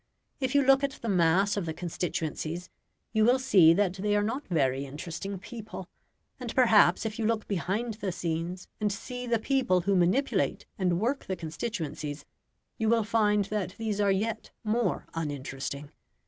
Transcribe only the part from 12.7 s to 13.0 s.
you